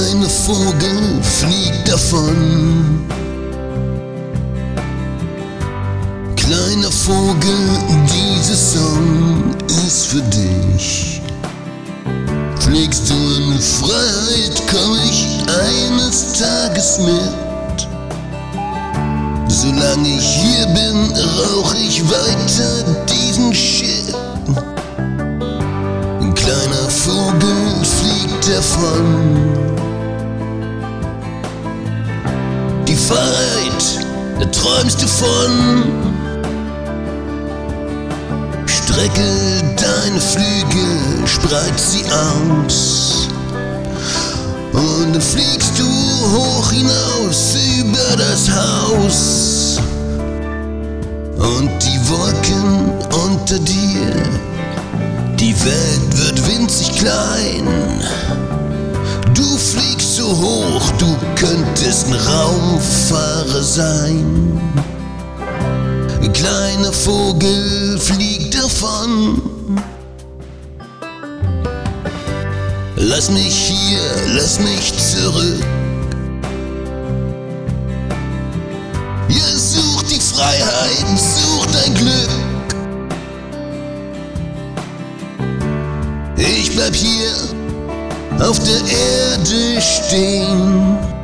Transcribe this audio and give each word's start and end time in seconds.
kleine 0.00 0.28
Vogel 0.28 1.22
fliegt 1.22 1.86
davon. 1.86 3.04
Kleiner 6.36 6.90
Vogel, 6.90 7.58
dieser 8.06 8.56
Song 8.56 9.54
ist 9.68 10.06
für 10.06 10.22
dich. 10.22 11.20
Fliegst 12.60 13.10
du 13.10 13.14
in 13.14 13.60
Freiheit, 13.60 14.62
komm 14.70 14.96
ich 15.04 15.26
eines 15.68 16.32
Tages 16.32 16.98
mit. 17.00 17.88
Solange 19.48 20.08
ich 20.08 20.24
hier 20.24 20.66
bin, 20.68 21.12
rauch 21.12 21.74
ich 21.74 22.02
weiter 22.08 22.84
diesen 23.06 23.52
Shit. 23.52 24.14
Ein 26.20 26.34
kleiner 26.34 26.88
Vogel 26.88 27.84
fliegt 27.84 28.48
davon. 28.56 29.89
Freiheit, 33.10 34.06
da 34.38 34.46
träumst 34.46 35.02
du 35.02 35.06
von. 35.08 35.82
Strecke 38.66 39.28
deine 39.76 40.20
Flügel, 40.20 41.26
spreiz 41.26 41.92
sie 41.92 42.04
aus. 42.04 43.28
Und 44.72 45.12
dann 45.12 45.20
fliegst 45.20 45.76
du 45.76 45.84
hoch 46.36 46.70
hinaus 46.70 47.56
über 47.80 48.16
das 48.16 48.48
Haus. 48.48 49.80
Und 51.36 51.70
die 51.82 52.08
Wolken 52.08 52.92
unter 53.24 53.58
dir, 53.58 54.22
die 55.34 55.54
Welt 55.64 56.16
wird 56.16 56.46
winzig 56.46 56.92
klein. 56.92 57.66
Du 59.34 59.56
fliegst 59.56 60.16
so 60.16 60.28
hoch, 60.28 60.90
du 60.98 61.16
könntest 61.34 61.59
ein 61.82 62.12
Raumfahrer 62.12 63.62
sein. 63.62 64.60
Ein 66.22 66.32
kleiner 66.32 66.92
Vogel 66.92 67.98
fliegt 67.98 68.54
davon. 68.54 69.40
Lass 72.96 73.30
mich 73.30 73.54
hier, 73.54 74.00
lass 74.34 74.60
mich 74.60 74.92
zurück. 74.98 75.64
Ja, 79.28 79.56
such 79.56 80.02
die 80.02 80.20
Freiheit, 80.20 81.18
such 81.18 81.66
dein 81.66 81.94
Glück. 81.94 82.30
Ich 86.36 86.72
bleib 86.74 86.94
hier 86.94 87.30
auf 88.38 88.58
der 88.58 88.80
Erde 88.80 89.80
stehen. 89.80 91.19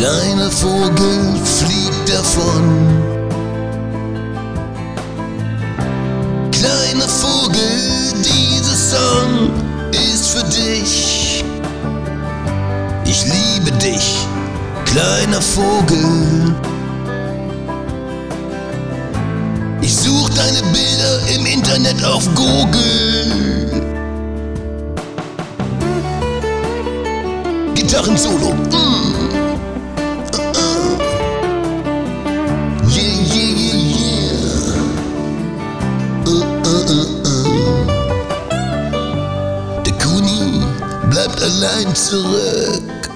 Kleiner 0.00 0.50
Vogel 0.50 1.36
fliegt 1.44 2.08
davon. 2.08 2.64
Kleiner 6.50 7.06
Vogel, 7.06 8.14
dieser 8.24 8.76
Song 8.76 9.50
ist 9.92 10.28
für 10.28 10.44
dich. 10.44 11.44
Ich 13.04 13.26
liebe 13.26 13.70
dich, 13.72 14.26
kleiner 14.86 15.42
Vogel. 15.42 16.54
Ich 19.82 19.94
such 19.94 20.30
deine 20.30 20.62
Bilder 20.72 21.28
im 21.34 21.44
Internet 21.44 22.02
auf 22.06 22.26
Google. 22.34 23.82
Gitarren-Solo. 27.74 28.54
Mm. 28.54 28.89
Bleibt 41.20 41.42
allein 41.42 41.94
zurück. 41.94 43.10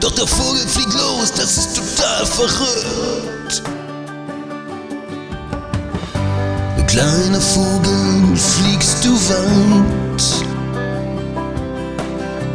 Doch 0.00 0.12
der 0.12 0.26
Vogel 0.26 0.66
fliegt 0.66 0.94
los, 0.94 1.32
das 1.36 1.58
ist 1.58 1.76
total 1.76 2.26
verrückt. 2.26 3.62
Kleiner 6.86 7.40
Vogel, 7.40 8.36
fliegst 8.36 9.04
du 9.04 9.12
weit? 9.28 10.46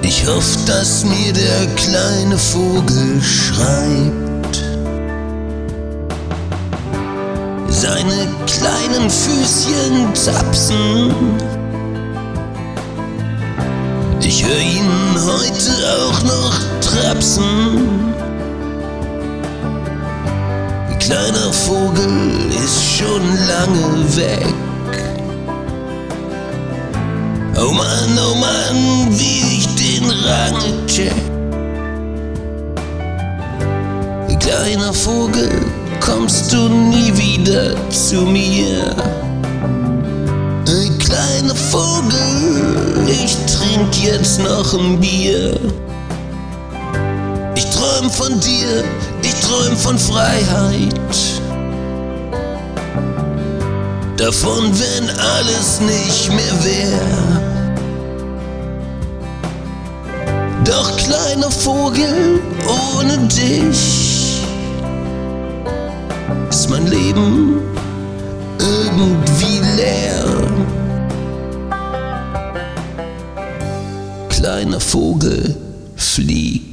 Ich 0.01 0.25
hoffe, 0.25 0.57
dass 0.65 1.03
mir 1.05 1.33
der 1.33 1.67
kleine 1.75 2.37
Vogel 2.37 3.21
schreibt. 3.21 4.63
Seine 7.69 8.27
kleinen 8.47 9.09
Füßchen 9.09 10.15
zapsen. 10.15 11.52
Ich 14.25 14.43
höre 14.45 14.59
ihn 14.59 14.89
heute 15.25 15.71
auch 15.99 16.23
noch 16.23 16.53
trapsen. 16.79 18.13
Kleiner 20.99 21.51
Vogel 21.51 22.49
ist 22.63 22.81
schon 22.97 23.21
lange 23.47 24.15
weg. 24.15 24.53
Oh 27.57 27.71
Mann, 27.71 28.17
oh 28.17 28.35
Mann, 28.35 29.19
wie 29.19 29.57
ich 29.57 29.67
den 29.75 30.09
Rang 30.09 30.87
check. 30.87 31.13
Kleiner 34.39 34.93
Vogel, 34.93 35.49
kommst 35.99 36.53
du 36.53 36.69
nie 36.69 37.11
wieder 37.17 37.75
zu 37.89 38.21
mir? 38.21 38.95
Trink 43.73 44.03
jetzt 44.03 44.39
noch 44.39 44.73
ein 44.73 44.99
Bier. 44.99 45.55
Ich 47.55 47.65
träum 47.65 48.09
von 48.09 48.39
dir, 48.39 48.83
ich 49.21 49.33
träum 49.41 49.75
von 49.75 49.97
Freiheit. 49.97 50.93
Davon, 54.17 54.71
wenn 54.79 55.09
alles 55.09 55.79
nicht 55.81 56.29
mehr 56.29 56.63
wäre. 56.63 57.41
Doch 60.65 60.95
kleiner 60.97 61.51
Vogel, 61.51 62.41
ohne 62.95 63.17
dich 63.27 64.43
ist 66.49 66.69
mein 66.69 66.87
Leben 66.87 67.61
irgendwie 68.59 69.59
leer. 69.75 70.12
Vogel, 74.93 75.55
flieg. 75.95 76.72